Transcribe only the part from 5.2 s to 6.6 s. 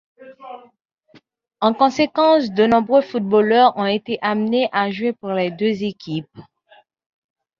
les deux équipes.